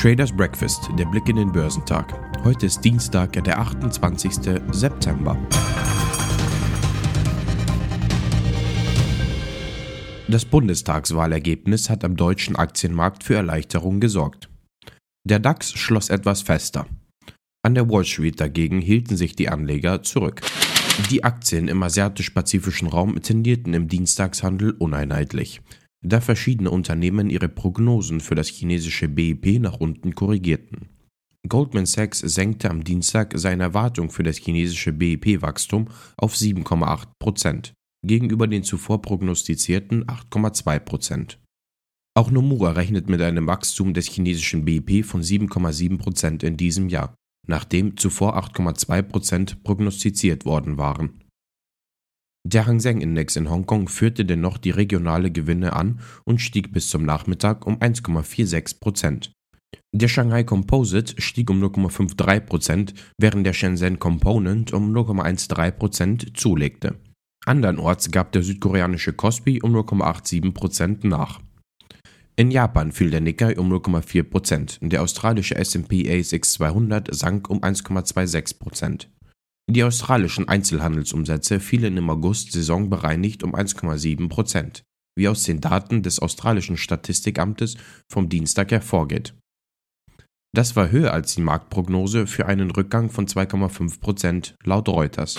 [0.00, 2.14] Traders Breakfast, der Blick in den Börsentag.
[2.42, 4.32] Heute ist Dienstag, der 28.
[4.70, 5.36] September.
[10.26, 14.48] Das Bundestagswahlergebnis hat am deutschen Aktienmarkt für Erleichterung gesorgt.
[15.24, 16.86] Der DAX schloss etwas fester.
[17.62, 20.40] An der Wall Street dagegen hielten sich die Anleger zurück.
[21.08, 25.60] Die Aktien im asiatisch-pazifischen Raum tendierten im Dienstagshandel uneinheitlich
[26.02, 30.88] da verschiedene Unternehmen ihre Prognosen für das chinesische BIP nach unten korrigierten.
[31.48, 37.72] Goldman Sachs senkte am Dienstag seine Erwartung für das chinesische BIP-Wachstum auf 7,8 Prozent
[38.06, 41.38] gegenüber den zuvor prognostizierten 8,2 Prozent.
[42.14, 47.14] Auch Nomura rechnet mit einem Wachstum des chinesischen BIP von 7,7 Prozent in diesem Jahr,
[47.46, 51.20] nachdem zuvor 8,2 Prozent prognostiziert worden waren.
[52.46, 56.88] Der Hang Seng Index in Hongkong führte dennoch die regionale Gewinne an und stieg bis
[56.88, 59.32] zum Nachmittag um 1,46 Prozent.
[59.92, 66.98] Der Shanghai Composite stieg um 0,53 Prozent, während der Shenzhen Component um 0,13 Prozent zulegte.
[67.44, 71.40] Andernorts gab der südkoreanische Kospi um 0,87 Prozent nach.
[72.40, 77.60] In Japan fiel der Nikkei um 0,4 Prozent, der australische S&P ASX 200 sank um
[77.60, 79.10] 1,26 Prozent.
[79.70, 84.84] Die australischen Einzelhandelsumsätze fielen im August saisonbereinigt um 1,7 Prozent,
[85.18, 87.76] wie aus den Daten des australischen Statistikamtes
[88.10, 89.34] vom Dienstag hervorgeht.
[90.56, 95.36] Das war höher als die Marktprognose für einen Rückgang von 2,5 Prozent laut Reuters.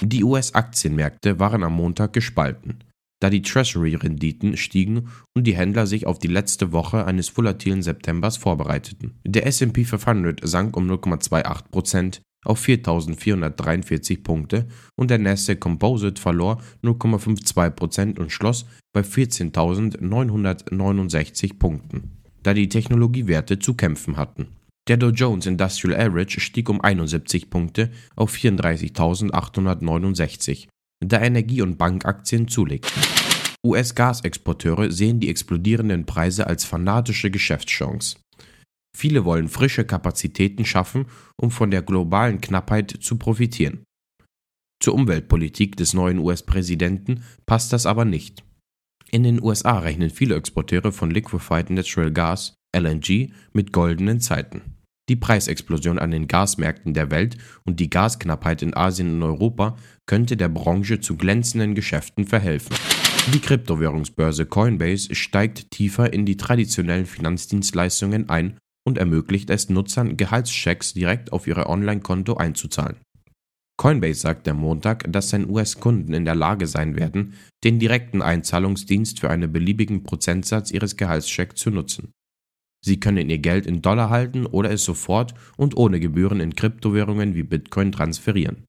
[0.00, 2.82] Die US-Aktienmärkte waren am Montag gespalten,
[3.24, 8.36] da die Treasury-Renditen stiegen und die Händler sich auf die letzte Woche eines volatilen Septembers
[8.36, 9.14] vorbereiteten.
[9.24, 16.60] Der SP 500 sank um 0,28 Prozent, auf 4.443 Punkte und der Nasdaq Composite verlor
[16.82, 22.10] 0,52% und schloss bei 14.969 Punkten,
[22.42, 24.48] da die Technologiewerte zu kämpfen hatten.
[24.86, 30.68] Der Dow Jones Industrial Average stieg um 71 Punkte auf 34.869,
[31.08, 33.02] da Energie- und Bankaktien zulegten.
[33.64, 38.16] US-Gasexporteure sehen die explodierenden Preise als fanatische Geschäftschance.
[38.96, 41.06] Viele wollen frische Kapazitäten schaffen,
[41.40, 43.82] um von der globalen Knappheit zu profitieren.
[44.80, 48.44] Zur Umweltpolitik des neuen US-Präsidenten passt das aber nicht.
[49.10, 54.73] In den USA rechnen viele Exporteure von Liquefied Natural Gas, LNG, mit goldenen Zeiten.
[55.08, 59.76] Die Preisexplosion an den Gasmärkten der Welt und die Gasknappheit in Asien und Europa
[60.06, 62.74] könnte der Branche zu glänzenden Geschäften verhelfen.
[63.32, 70.94] Die Kryptowährungsbörse Coinbase steigt tiefer in die traditionellen Finanzdienstleistungen ein und ermöglicht es Nutzern, Gehaltschecks
[70.94, 72.96] direkt auf ihr Online-Konto einzuzahlen.
[73.76, 77.34] Coinbase sagte am Montag, dass seine US-Kunden in der Lage sein werden,
[77.64, 82.12] den direkten Einzahlungsdienst für einen beliebigen Prozentsatz ihres Gehaltschecks zu nutzen.
[82.84, 87.34] Sie können ihr Geld in Dollar halten oder es sofort und ohne Gebühren in Kryptowährungen
[87.34, 88.66] wie Bitcoin transferieren.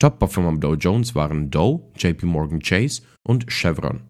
[0.00, 4.08] Top-Performer am Dow Jones waren Dow, JP Morgan Chase und Chevron.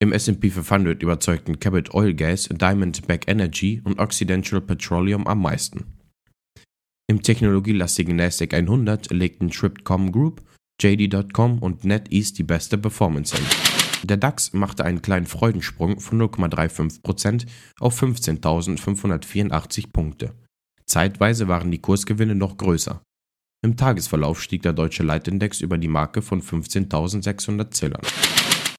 [0.00, 5.84] Im S&P 500 überzeugten Cabot Oil Gas, Diamondback Energy und Occidental Petroleum am meisten.
[7.06, 10.42] Im technologielastigen Nasdaq 100 legten Tripcom Group,
[10.80, 13.73] JD.com und NetEase die beste Performance hin.
[14.04, 17.46] Der DAX machte einen kleinen Freudensprung von 0,35%
[17.80, 20.34] auf 15.584 Punkte.
[20.84, 23.00] Zeitweise waren die Kursgewinne noch größer.
[23.64, 28.02] Im Tagesverlauf stieg der deutsche Leitindex über die Marke von 15.600 Zählern.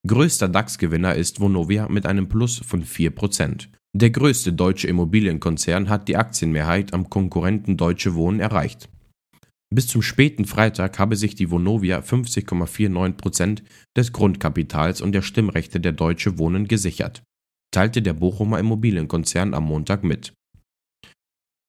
[0.06, 3.70] Größter DAX-Gewinner ist Vonovia mit einem Plus von 4%.
[3.94, 8.90] Der größte deutsche Immobilienkonzern hat die Aktienmehrheit am Konkurrenten Deutsche Wohnen erreicht.
[9.74, 13.64] Bis zum späten Freitag habe sich die Vonovia 50,49%
[13.98, 17.24] des Grundkapitals und der Stimmrechte der Deutsche Wohnen gesichert,
[17.72, 20.34] teilte der Bochumer Immobilienkonzern am Montag mit.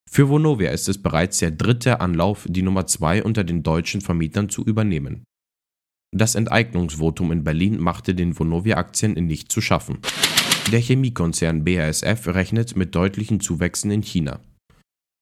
[0.08, 4.48] Für Vonovia ist es bereits der dritte Anlauf, die Nummer 2 unter den deutschen Vermietern
[4.48, 5.24] zu übernehmen.
[6.16, 9.98] Das Enteignungsvotum in Berlin machte den Vonovia-Aktien nicht zu schaffen.
[10.72, 14.40] Der Chemiekonzern BASF rechnet mit deutlichen Zuwächsen in China.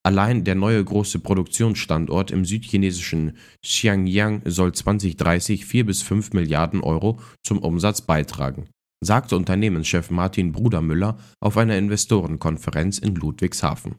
[0.07, 7.19] Allein der neue große Produktionsstandort im südchinesischen Xiangyang soll 2030 4 bis 5 Milliarden Euro
[7.43, 8.69] zum Umsatz beitragen,
[9.03, 13.95] sagte Unternehmenschef Martin Brudermüller auf einer Investorenkonferenz in Ludwigshafen.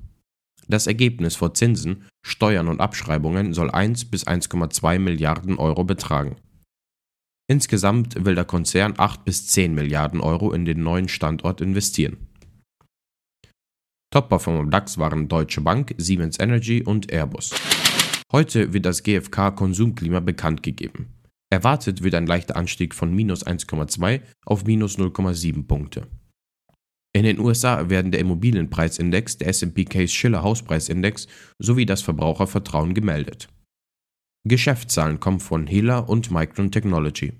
[0.67, 6.35] Das Ergebnis vor Zinsen, Steuern und Abschreibungen soll 1 bis 1,2 Milliarden Euro betragen.
[7.47, 12.24] Insgesamt will der Konzern 8 bis 10 Milliarden Euro in den neuen Standort investieren.
[14.15, 17.53] Top-Performer im DAX waren Deutsche Bank, Siemens Energy und Airbus.
[18.31, 21.13] Heute wird das GfK Konsumklima bekannt gegeben.
[21.49, 26.07] Erwartet wird ein leichter Anstieg von minus 1,2 auf minus 0,7 Punkte.
[27.13, 31.27] In den USA werden der Immobilienpreisindex, der SP Case Schiller Hauspreisindex
[31.59, 33.49] sowie das Verbrauchervertrauen gemeldet.
[34.47, 37.33] Geschäftszahlen kommen von Hela und Micron Technology.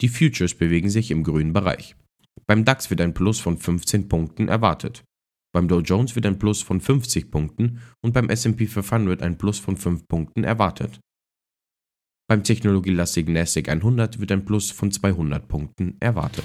[0.00, 1.96] Die Futures bewegen sich im grünen Bereich.
[2.46, 5.02] Beim DAX wird ein Plus von 15 Punkten erwartet.
[5.52, 9.58] Beim Dow Jones wird ein Plus von 50 Punkten und beim SP 500 ein Plus
[9.58, 11.00] von 5 Punkten erwartet.
[12.28, 16.44] Beim technologielastigen NASDAQ 100 wird ein Plus von 200 Punkten erwartet.